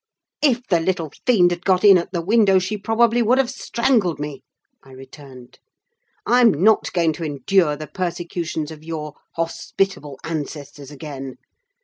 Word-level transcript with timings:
"If 0.41 0.65
the 0.65 0.79
little 0.79 1.11
fiend 1.27 1.51
had 1.51 1.63
got 1.63 1.83
in 1.83 1.95
at 1.99 2.11
the 2.11 2.23
window, 2.23 2.57
she 2.57 2.75
probably 2.75 3.21
would 3.21 3.37
have 3.37 3.51
strangled 3.51 4.19
me!" 4.19 4.41
I 4.83 4.93
returned. 4.93 5.59
"I'm 6.25 6.51
not 6.51 6.91
going 6.93 7.13
to 7.13 7.23
endure 7.23 7.75
the 7.75 7.85
persecutions 7.85 8.71
of 8.71 8.83
your 8.83 9.13
hospitable 9.35 10.19
ancestors 10.23 10.89
again. 10.89 11.37